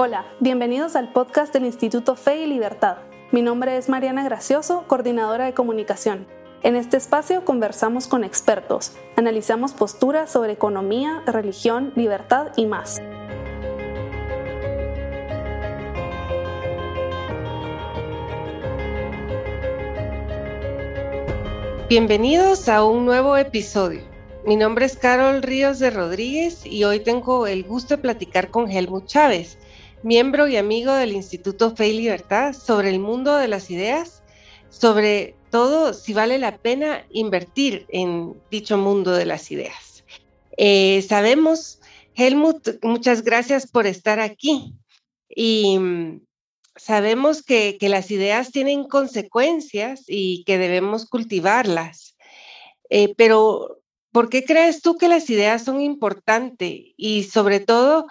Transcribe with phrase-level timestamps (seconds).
[0.00, 2.98] Hola, bienvenidos al podcast del Instituto Fe y Libertad.
[3.32, 6.24] Mi nombre es Mariana Gracioso, coordinadora de comunicación.
[6.62, 13.02] En este espacio conversamos con expertos, analizamos posturas sobre economía, religión, libertad y más.
[21.88, 24.02] Bienvenidos a un nuevo episodio.
[24.46, 28.70] Mi nombre es Carol Ríos de Rodríguez y hoy tengo el gusto de platicar con
[28.70, 29.58] Helmut Chávez
[30.02, 34.22] miembro y amigo del Instituto Fe y Libertad, sobre el mundo de las ideas,
[34.70, 40.04] sobre todo si vale la pena invertir en dicho mundo de las ideas.
[40.56, 41.80] Eh, sabemos,
[42.14, 44.74] Helmut, muchas gracias por estar aquí.
[45.28, 46.20] Y mm,
[46.76, 52.16] sabemos que, las ideas tienen consecuencias y que debemos cultivarlas.
[52.90, 53.80] Eh, pero,
[54.12, 56.92] ¿por qué crees tú que las ideas son importantes?
[56.96, 58.06] Y sobre todo,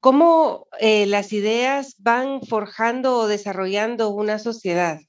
[0.00, 5.00] ¿Cómo eh, las ideas van forjando o desarrollando una sociedad?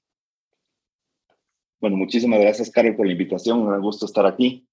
[1.79, 3.67] Bueno, muchísimas gracias, Carol, por la invitación.
[3.67, 4.67] Me gusto estar aquí.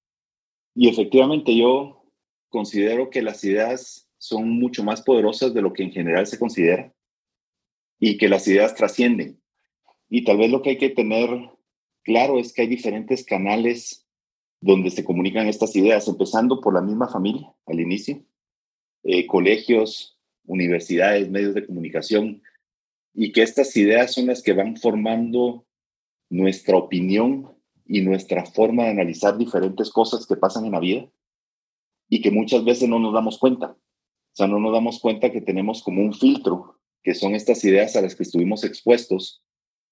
[0.75, 2.05] Y efectivamente, yo
[2.49, 6.93] considero que las ideas son mucho más poderosas de lo que en general se considera
[8.01, 9.41] y que las ideas trascienden.
[10.09, 11.31] Y tal vez lo que hay que tener
[12.03, 14.07] claro es que hay diferentes canales
[14.61, 18.25] donde se comunican estas ideas, empezando por la misma familia al inicio,
[19.11, 22.43] eh, colegios, universidades, medios de comunicación,
[23.15, 25.65] y que estas ideas son las que van formando
[26.29, 27.57] nuestra opinión
[27.87, 31.11] y nuestra forma de analizar diferentes cosas que pasan en la vida
[32.11, 33.69] y que muchas veces no nos damos cuenta.
[33.71, 37.97] O sea, no nos damos cuenta que tenemos como un filtro, que son estas ideas
[37.97, 39.43] a las que estuvimos expuestos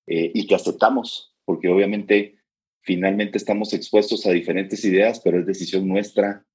[0.06, 2.36] eh, y que aceptamos, porque obviamente
[2.82, 6.46] finalmente estamos expuestos a diferentes ideas, pero es decisión nuestra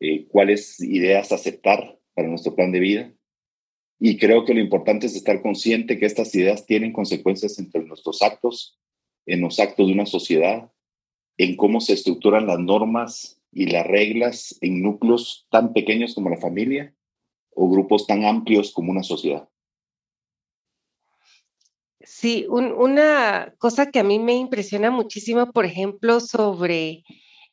[0.00, 3.12] eh, cuáles ideas aceptar para nuestro plan de vida.
[4.00, 8.22] Y creo que lo importante es estar consciente que estas ideas tienen consecuencias entre nuestros
[8.22, 8.76] actos,
[9.24, 10.68] en los actos de una sociedad,
[11.36, 16.38] en cómo se estructuran las normas y las reglas en núcleos tan pequeños como la
[16.38, 16.92] familia
[17.54, 19.48] o grupos tan amplios como una sociedad.
[22.00, 27.04] Sí, una cosa que a mí me impresiona muchísimo, por ejemplo, sobre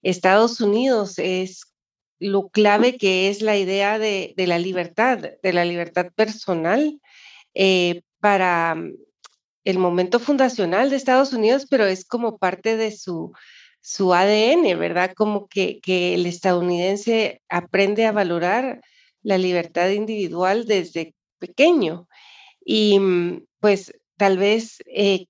[0.02, 1.75] Estados Unidos es
[2.20, 7.00] lo clave que es la idea de, la libertad, de la libertad personal
[7.54, 8.94] eh, para mm,
[9.66, 13.34] el momento fundacional de Estados Unidos, pero es como parte de su,
[13.82, 15.14] su ADN, ¿verdad?
[15.16, 18.82] Como que, el estadounidense aprende a valorar
[19.24, 22.08] la libertad individual desde pequeño.
[22.64, 25.26] Y mm, pues tal vez eh,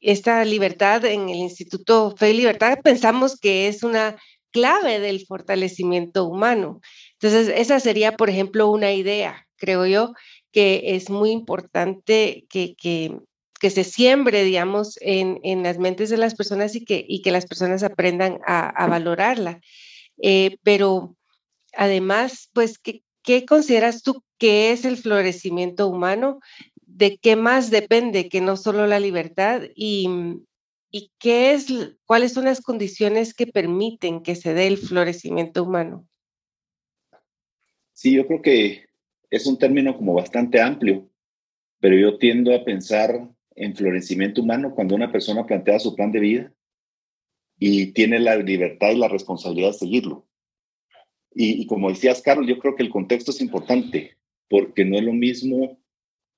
[0.00, 4.16] esta libertad en el Instituto Fe y Libertad pensamos que es una
[4.56, 6.80] clave del fortalecimiento humano.
[7.20, 10.14] Entonces, esa sería, por ejemplo, una idea, creo yo,
[10.50, 13.20] que es muy importante que, que,
[13.70, 17.82] se siembre, digamos, en, las mentes de las personas y que, y que las personas
[17.82, 19.60] aprendan a, valorarla.
[20.22, 21.16] Eh, pero
[21.74, 26.38] además, pues, ¿qué, ¿qué consideras tú que es el florecimiento humano?
[26.76, 29.64] ¿De qué más depende que no solo la libertad?
[29.74, 30.08] Y,
[30.98, 31.66] ¿Y qué es,
[32.06, 36.08] cuáles son las condiciones que permiten que se dé el florecimiento humano?
[37.92, 38.86] Sí, yo creo que
[39.28, 41.06] es un término como bastante amplio,
[41.80, 46.20] pero yo tiendo a pensar en florecimiento humano cuando una persona plantea su plan de
[46.20, 46.54] vida
[47.58, 50.26] y tiene la libertad y la responsabilidad de seguirlo.
[51.34, 54.16] Y, y, como decías, Carlos, yo creo que el contexto es importante,
[54.48, 55.78] porque no es lo mismo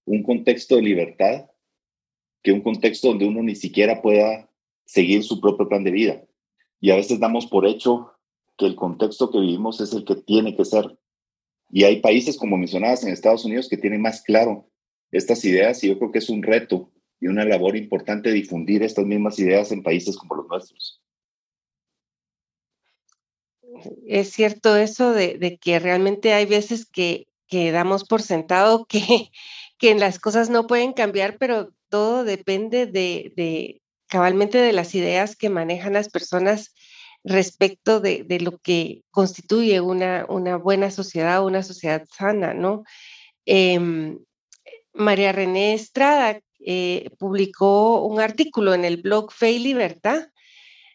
[0.05, 1.49] un contexto de libertad
[2.43, 4.48] que un contexto donde uno ni siquiera pueda
[4.89, 6.25] seguir su propio plan de vida.
[6.81, 8.11] Y a veces damos por hecho
[8.57, 10.99] que el contexto que vivimos es el que tiene que ser.
[11.71, 14.71] Y hay países, como mencionabas, en Estados Unidos que tienen más claro
[15.13, 16.91] estas ideas y yo creo que es un reto
[17.21, 21.03] y una labor importante difundir estas mismas ideas en países como los nuestros.
[24.07, 29.31] Es cierto eso de, que realmente hay veces que, que damos por sentado que,
[29.79, 35.51] que las cosas no pueden cambiar, pero todo depende de, cabalmente de las ideas que
[35.51, 36.75] manejan las personas
[37.25, 40.25] respecto de, lo que constituye una,
[40.57, 42.85] buena sociedad, una sociedad sana, ¿no?
[43.45, 44.19] Em,
[44.95, 50.29] María René Estrada eh, publicó un artículo en el blog Fe y Libertad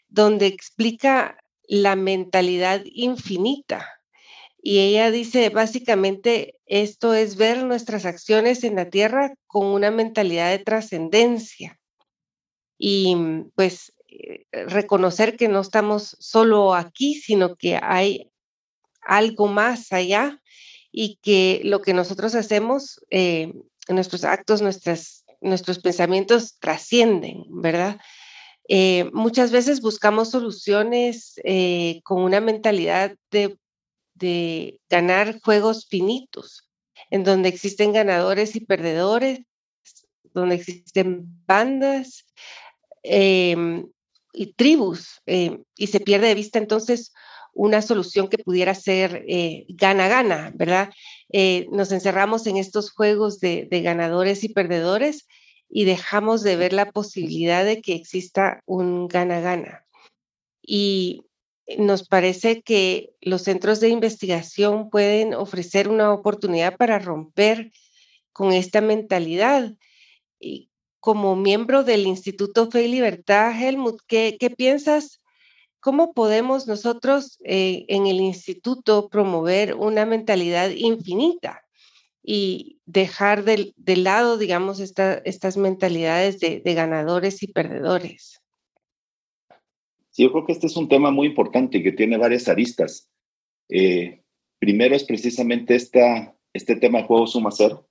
[0.10, 1.38] donde explica
[1.68, 3.90] la mentalidad infinita.
[4.62, 10.52] Y ella dice, básicamente, esto es ver nuestras acciones en la tierra con una mentalidad
[10.52, 11.80] de trascendencia
[12.78, 18.32] y mm, pues eh, reconocer que no estamos solo aquí, sino que hay
[19.02, 20.42] algo más allá
[20.92, 23.52] y que lo que nosotros hacemos eh,
[23.90, 28.00] nuestros actos, nuestras, nuestros pensamientos trascienden, ¿verdad?
[28.70, 33.58] Eh, muchas veces buscamos soluciones eh, con una mentalidad de,
[34.14, 36.70] de ganar juegos finitos,
[37.10, 39.42] en donde existen ganadores y perdedores,
[40.34, 42.26] donde existen bandas
[43.04, 43.88] em,
[44.34, 47.14] y tribus, em, y se pierde de vista entonces
[47.54, 50.92] una solución que pudiera ser eh, gana-gana, ¿verdad?
[51.32, 55.28] Eh, nos encerramos en estos juegos de, ganadores y perdedores
[55.70, 59.86] y dejamos de ver la posibilidad de que exista un gana-gana.
[60.62, 61.26] Y
[61.78, 67.72] nos parece que los centros de investigación pueden ofrecer una oportunidad para romper
[68.32, 69.74] con esta mentalidad.
[70.40, 70.70] Y
[71.04, 75.20] como miembro del Instituto Fe y Libertad, Helmut, ¿qué, qué piensas
[75.84, 81.62] ¿Cómo podemos nosotros eh, en el instituto promover una mentalidad infinita
[82.24, 88.42] y dejar de, lado, digamos, estas mentalidades de, ganadores y perdedores?
[90.12, 93.10] Sí, yo creo que este es un tema muy importante y que tiene varias aristas.
[93.68, 94.24] Eh,
[94.60, 97.90] primero es precisamente esta, este tema de juego suma cero.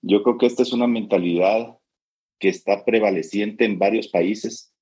[0.00, 1.78] Yo creo que esta es una mentalidad
[2.38, 4.74] que está prevaleciente en varios países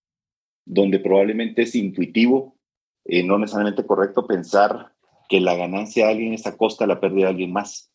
[0.65, 2.57] donde probablemente es intuitivo,
[3.05, 4.95] eh, no necesariamente correcto pensar
[5.29, 7.91] que la ganancia de alguien es a costa de la pérdida de alguien más.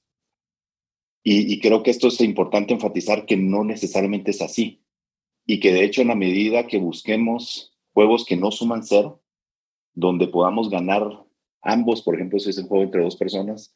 [1.24, 4.82] Y, creo que esto es importante enfatizar que no necesariamente es así.
[5.46, 9.22] Y que de hecho en la medida que busquemos juegos que no suman cero,
[9.94, 11.04] donde podamos ganar
[11.62, 13.76] ambos, por ejemplo, si es un juego entre dos personas,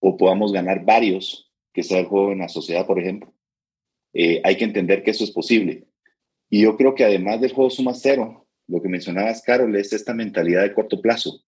[0.00, 3.32] o podamos ganar varios, que sea el juego en la sociedad, por ejemplo,
[4.18, 5.84] eh, hay que entender que eso es posible.
[6.48, 10.14] Y yo creo que además del juego suma cero, lo que mencionabas, Carol, es esta
[10.14, 11.42] mentalidad de corto plazo.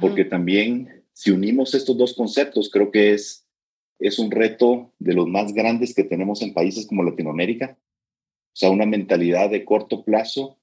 [0.00, 3.46] Porque también, si unimos estos dos conceptos, creo que es,
[4.00, 7.78] es un reto de los más grandes que tenemos en países como Latinoamérica.
[7.78, 10.58] O sea, una mentalidad de corto plazo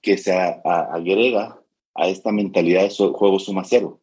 [0.00, 1.60] que se agrega
[1.94, 4.00] a esta mentalidad de juego suma cero.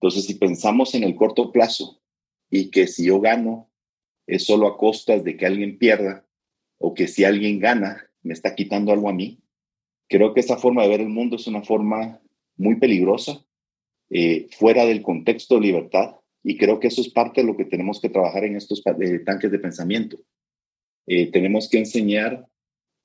[0.00, 2.00] Entonces, si pensamos en el corto plazo
[2.50, 3.69] y que si yo gano
[4.30, 6.24] es solo a costas de que alguien pierda,
[6.78, 9.42] o que si alguien gana, me está quitando algo a mí.
[10.08, 12.20] Creo que esa forma de ver el mundo es una forma
[12.56, 13.44] muy peligrosa,
[14.08, 17.64] eh, fuera del contexto de libertad, y creo que eso es parte de lo que
[17.64, 20.18] tenemos que trabajar en estos eh, tanques de pensamiento.
[21.06, 22.46] Eh, tenemos que enseñar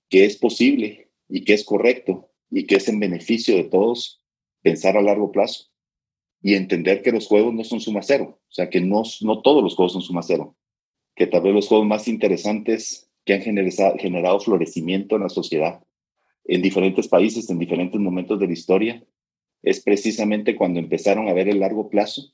[0.09, 4.21] que es posible y que es correcto y que es en beneficio de todos
[4.61, 5.71] pensar a largo plazo
[6.41, 9.63] y entender que los juegos no son suma cero, o sea, que no, no todos
[9.63, 10.55] los juegos son suma cero,
[11.15, 15.81] que tal vez los juegos más interesantes que han generado, florecimiento en la sociedad
[16.47, 19.03] en diferentes países, en diferentes momentos de la historia,
[19.63, 22.33] es precisamente cuando empezaron a ver el largo plazo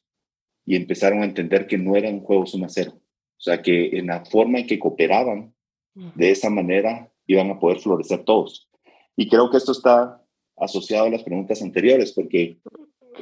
[0.65, 2.93] y empezaron a entender que no era un juego suma cero.
[2.95, 5.53] O sea, que en la forma en que cooperaban,
[5.93, 8.69] de esa manera iban a poder florecer todos.
[9.15, 10.21] Y creo que esto está
[10.57, 12.59] asociado a las preguntas anteriores, porque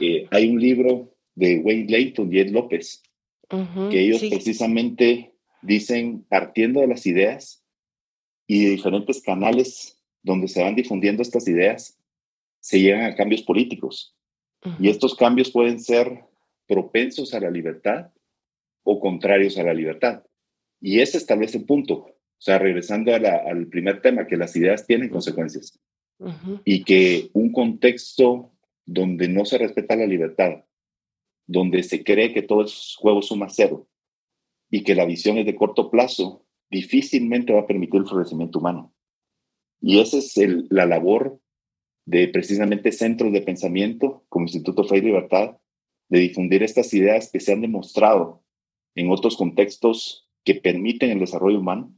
[0.01, 3.03] eh, hay un libro de Wayne Layton y Ed López,
[3.89, 7.63] que ellos precisamente dicen, partiendo de las ideas
[8.47, 11.99] y de diferentes canales donde se van difundiendo estas ideas,
[12.59, 14.15] se llegan a cambios políticos.
[14.79, 16.25] Y estos cambios pueden ser
[16.67, 18.11] propensos a la libertad
[18.83, 20.23] o contrarios a la libertad.
[20.81, 21.93] Y ese es tal vez el punto.
[21.95, 25.79] O sea, regresando al primer tema, que las ideas tienen consecuencias.
[26.65, 28.51] Y que un contexto
[28.85, 30.63] donde no se respeta la libertad,
[31.47, 33.88] donde se cree que todo es juego suma cero,
[34.69, 38.93] y que la visión es de corto plazo, difícilmente va a permitir el florecimiento humano.
[39.81, 40.33] Y esa es
[40.69, 41.39] la labor
[42.05, 45.57] de precisamente centros de pensamiento como Instituto Fe y Libertad,
[46.09, 48.43] de difundir estas ideas que se han demostrado
[48.95, 51.93] en otros contextos que permiten el desarrollo humano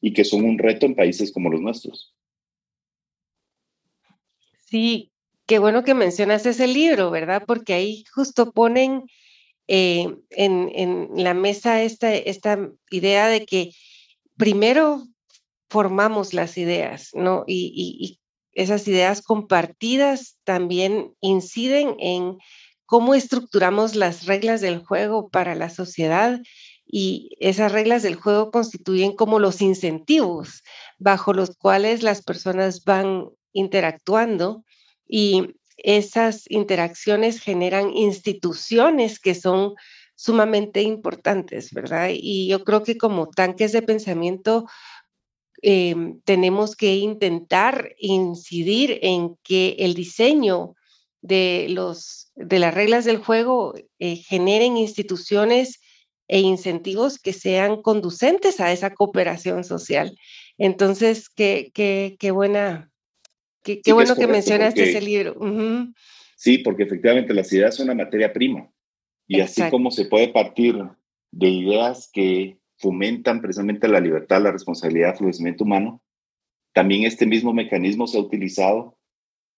[0.00, 2.14] y que son un reto en países como los nuestros.
[4.66, 5.12] Sí,
[5.46, 7.44] qué bueno que mencionas ese libro, ¿verdad?
[7.46, 9.04] Porque ahí justo ponen
[9.66, 13.72] eh, en, la mesa esta, esta idea de que
[14.36, 15.04] primero
[15.68, 17.44] formamos las ideas, ¿no?
[17.46, 18.20] Y,
[18.56, 22.38] esas ideas compartidas también inciden en
[22.86, 26.40] cómo estructuramos las reglas del juego para la sociedad
[26.86, 30.62] y esas reglas del juego constituyen como los incentivos
[30.98, 34.64] bajo los cuales las personas van interactuando
[35.08, 39.74] y esas interacciones generan instituciones que son
[40.16, 42.08] sumamente importantes, ¿verdad?
[42.12, 44.66] Y yo creo que como tanques de pensamiento
[45.62, 50.74] em, tenemos que intentar incidir en que el diseño
[51.20, 55.80] de, los, de las reglas del juego eh, generen instituciones
[56.28, 60.16] e incentivos que sean conducentes a esa cooperación social.
[60.56, 62.90] Entonces, qué, qué, qué buena,
[63.64, 65.36] qué, qué bueno que, mencionaste ese libro.
[66.36, 68.70] Sí, porque efectivamente las ideas son una materia prima.
[69.26, 70.76] Y así como se puede partir
[71.32, 76.02] de ideas que fomentan precisamente la libertad, la responsabilidad, el florecimiento humano,
[76.72, 78.98] también este mismo mecanismo se ha utilizado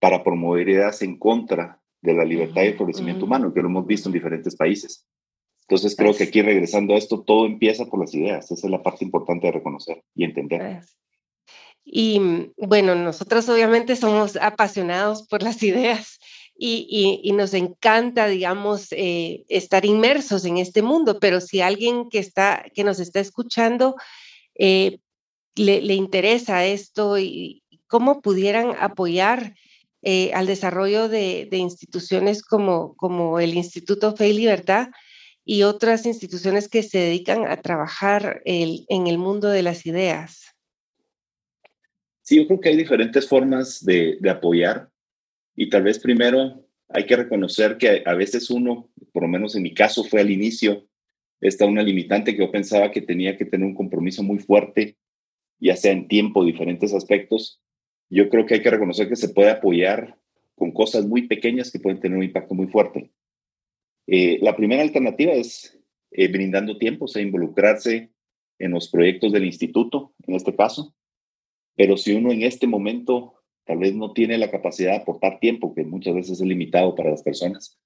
[0.00, 3.86] para promover ideas en contra de la libertad y el florecimiento humano, que lo hemos
[3.86, 5.06] visto en diferentes países.
[5.62, 8.50] Entonces creo que aquí regresando a esto, todo empieza por las ideas.
[8.50, 10.80] Esa es la parte importante de reconocer y entender.
[11.88, 16.18] Y mm, bueno, nosotros obviamente somos apasionados por las ideas
[16.58, 22.64] y, nos encanta, digamos, eh, estar inmersos en este mundo, pero si alguien que, está,
[22.74, 23.94] que nos está escuchando
[24.54, 24.98] eh,
[25.54, 29.54] le, interesa esto y cómo pudieran apoyar
[30.02, 34.88] eh, al desarrollo de, instituciones como, como el Instituto Fe y Libertad
[35.44, 40.55] y otras instituciones que se dedican a trabajar en el mundo de las ideas.
[42.26, 44.90] Sí, yo creo que hay diferentes formas de, apoyar
[45.54, 49.62] y tal vez primero hay que reconocer que a veces uno, por lo menos en
[49.62, 50.88] mi caso fue al inicio,
[51.40, 54.96] está una limitante que yo pensaba que tenía que tener un compromiso muy fuerte,
[55.60, 57.62] ya sea en tiempo, diferentes aspectos.
[58.10, 60.18] Yo creo que hay que reconocer que se puede apoyar
[60.56, 63.12] con cosas muy pequeñas que pueden tener un impacto muy fuerte.
[64.08, 65.78] Eh, la primera alternativa es
[66.10, 68.10] eh, brindando tiempo, o sea, involucrarse
[68.58, 70.92] en los proyectos del instituto, en este caso.
[71.76, 73.34] Pero si uno en este momento
[73.66, 77.10] tal vez no tiene la capacidad de aportar tiempo, que muchas veces es limitado para
[77.10, 77.78] las personas.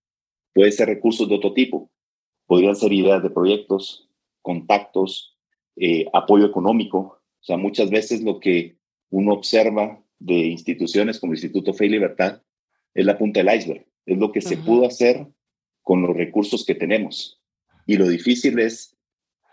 [0.54, 1.90] Puede ser recursos de otro tipo.
[2.46, 4.08] Podrían ser ideas de proyectos,
[4.42, 5.38] contactos,
[5.76, 6.98] eh, apoyo económico.
[6.98, 8.76] O sea, muchas veces lo que
[9.08, 12.42] uno observa de instituciones como el Instituto Fe y Libertad
[12.92, 13.86] es la punta del iceberg.
[14.04, 15.26] Es lo que se pudo hacer
[15.82, 17.40] con los recursos que tenemos.
[17.86, 18.96] Y lo difícil es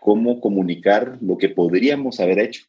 [0.00, 2.64] cómo comunicar lo que podríamos haber hecho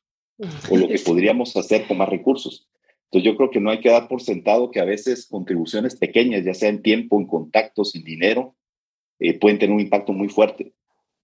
[0.70, 2.68] o lo que podríamos hacer con más recursos.
[3.06, 6.46] Entonces yo creo que no hay que dar por sentado que a veces contribuciones pequeñas,
[6.46, 8.56] ya sea en tiempo, en contactos, en dinero,
[9.20, 10.74] eh, pueden tener un impacto muy fuerte.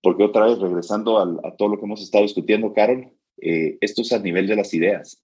[0.01, 4.11] Porque otra vez, regresando a todo lo que hemos estado discutiendo, Carol, eh, esto es
[4.13, 5.23] a nivel de las ideas.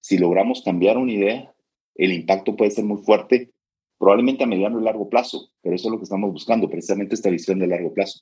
[0.00, 1.54] Si logramos cambiar una idea,
[1.94, 3.52] el impacto puede ser muy fuerte,
[3.98, 7.30] probablemente a mediano y largo plazo, pero eso es lo que estamos buscando, precisamente esta
[7.30, 8.20] visión de largo plazo.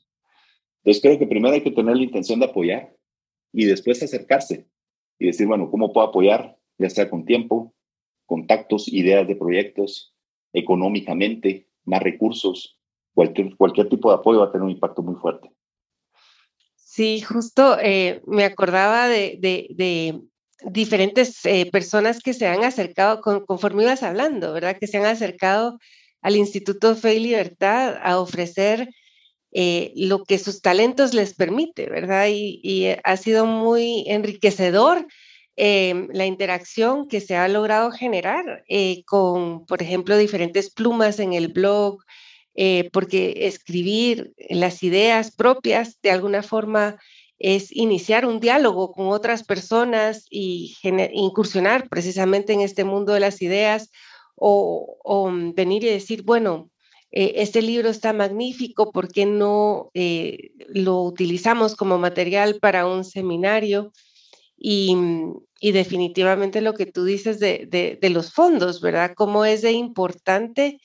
[0.82, 2.94] Entonces creo que primero hay que tener la intención de apoyar
[3.52, 4.66] y después acercarse
[5.18, 6.56] y decir, bueno, ¿cómo puedo apoyar?
[6.78, 7.74] ya sea con tiempo,
[8.26, 10.14] contactos, ideas de proyectos,
[10.52, 12.78] económicamente, más recursos,
[13.14, 15.50] cualquier, cualquier tipo de apoyo va a tener un impacto muy fuerte.
[16.74, 20.20] Sí, justo eh, me acordaba de, de,
[20.70, 24.78] diferentes eh, personas que se han acercado, conforme ibas hablando, ¿verdad?
[24.78, 25.78] Que se han acercado
[26.22, 28.88] al Instituto Fe y Libertad a ofrecer
[29.58, 32.28] eh, lo que sus talentos les permite, ¿verdad?
[32.28, 35.06] Y, y ha sido muy enriquecedor
[35.58, 41.32] Em, la interacción que se ha logrado generar eh, con, por ejemplo, diferentes plumas en
[41.32, 42.04] el blog,
[42.54, 46.98] eh, porque escribir las ideas propias de alguna forma
[47.38, 50.76] es iniciar un diálogo con otras personas y
[51.12, 53.90] incursionar precisamente en este mundo de las ideas
[54.34, 56.70] o, mm, venir y decir, bueno,
[57.18, 59.90] eh, este libro está magnífico, ¿por qué no
[60.68, 63.90] lo utilizamos como material para un seminario?
[64.58, 64.94] Y,
[65.62, 69.14] definitivamente lo que tú dices de, los fondos, ¿verdad?
[69.16, 70.78] Cómo es de importante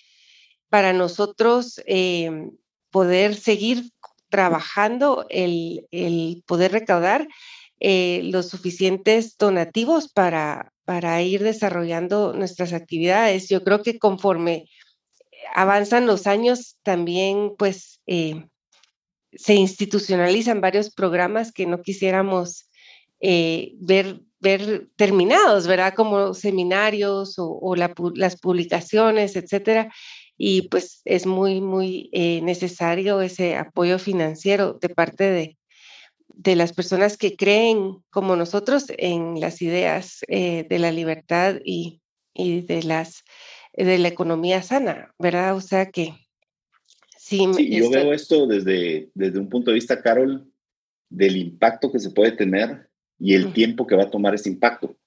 [0.69, 2.51] para nosotros em,
[2.91, 3.91] poder seguir
[4.29, 5.85] trabajando, el,
[6.47, 7.27] poder recaudar
[7.81, 13.49] eh, los suficientes donativos para ir desarrollando nuestras actividades.
[13.49, 14.69] Yo creo que conforme
[15.53, 18.45] avanzan los años, también pues eh,
[19.33, 22.69] se institucionalizan varios programas que no quisiéramos
[23.19, 24.21] eh, ver,
[24.95, 25.93] terminados, ¿verdad?
[25.93, 29.93] Como seminarios o, las publicaciones, etcétera.
[30.37, 35.57] Y pues es muy, muy eh, necesario ese apoyo financiero de parte de,
[36.29, 42.01] de las personas que creen como nosotros en las ideas de la libertad y,
[42.33, 43.23] y, de, las,
[43.73, 45.55] de la economía sana, ¿verdad?
[45.55, 46.13] O sea que
[47.17, 47.45] sí.
[47.55, 50.51] sí yo veo esto desde, desde un punto de vista, Carol,
[51.09, 54.97] del impacto que se puede tener y el tiempo que va a tomar ese impacto.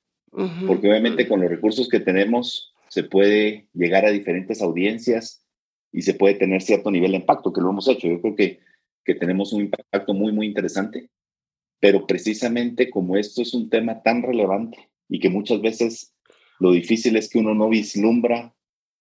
[0.67, 5.45] Porque obviamente con los recursos que tenemos se puede llegar a diferentes audiencias
[5.93, 8.09] y se puede tener cierto nivel de impacto, que lo hemos hecho.
[8.09, 8.61] Yo creo que,
[9.05, 11.09] que tenemos un impacto muy, muy interesante,
[11.81, 16.15] pero precisamente como esto es un tema tan relevante y que muchas veces
[16.59, 18.54] lo difícil es que uno no vislumbra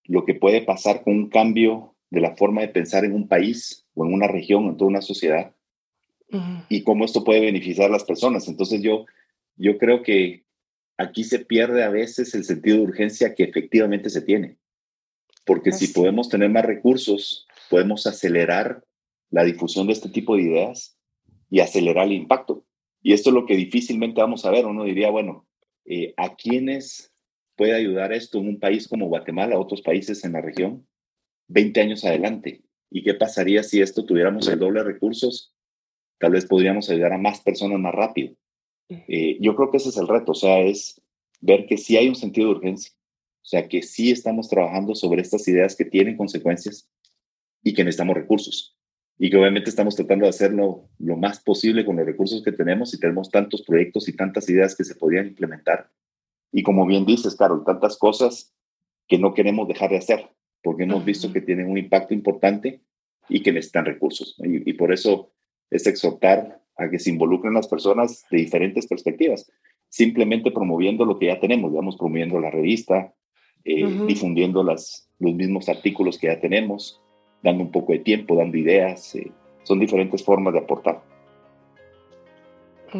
[0.04, 3.86] lo que puede pasar con un cambio de la forma de pensar en un país
[3.94, 5.54] o en una región, en toda una sociedad,
[6.68, 8.48] y cómo esto puede beneficiar a las personas.
[8.48, 9.06] Entonces yo,
[9.56, 10.44] yo creo que
[10.96, 14.56] aquí se pierde a veces el sentido de urgencia que efectivamente se tiene,
[15.44, 18.84] porque si podemos tener más recursos, podemos acelerar
[19.30, 20.96] la difusión de este tipo de ideas
[21.50, 22.64] y acelerar el impacto.
[23.02, 24.64] Y esto es lo que difícilmente vamos a ver.
[24.66, 25.46] Uno diría, bueno,
[25.84, 27.13] eh, ¿a quiénes
[27.56, 30.86] puede ayudar esto en un país como Guatemala, otros países en la región,
[31.48, 32.62] 20 años adelante?
[32.90, 35.54] ¿Y qué pasaría si esto tuviéramos el doble de recursos?
[36.18, 38.34] Tal vez podríamos ayudar a más personas más rápido.
[38.88, 41.00] Eh, yo creo que ese es el reto, o sea, es
[41.40, 42.92] ver que sí hay un sentido de urgencia,
[43.42, 46.88] o sea, que sí estamos trabajando sobre estas ideas que tienen consecuencias
[47.62, 48.76] y que necesitamos recursos.
[49.18, 52.92] Y que obviamente estamos tratando de hacerlo lo más posible con los recursos que tenemos
[52.94, 55.90] y tenemos tantos proyectos y tantas ideas que se podrían implementar.
[56.56, 58.54] Y como bien dices, Carol, tantas cosas
[59.08, 60.30] que no queremos dejar de hacer,
[60.62, 62.80] porque hemos visto que tienen un impacto importante
[63.28, 64.36] y que necesitan recursos.
[64.38, 65.32] Y, y por eso
[65.68, 69.50] es exhortar a que se involucren las personas de diferentes perspectivas,
[69.88, 73.12] simplemente promoviendo lo que ya tenemos, digamos, promoviendo la revista,
[73.64, 77.02] eh, difundiendo las, los mismos artículos que ya tenemos,
[77.42, 79.32] dando un poco de tiempo, dando ideas, eh,
[79.64, 81.02] son diferentes formas de aportar.